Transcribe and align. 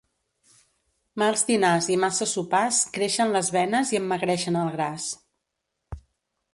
Mals 1.23 1.43
dinars 1.49 1.91
i 1.95 1.99
massa 2.05 2.29
sopars 2.33 2.81
creixen 2.97 3.37
les 3.37 3.53
venes 3.59 3.95
i 3.97 4.01
emmagreixen 4.03 4.61
el 4.67 4.77
gras. 4.79 5.11